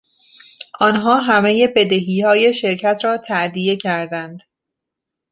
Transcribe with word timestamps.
آنها 0.79 1.19
همهی 1.21 1.67
بدهیهای 1.67 2.53
شرکت 2.53 2.99
را 3.03 3.17
تادیه 3.17 3.75
کردند. 3.77 4.39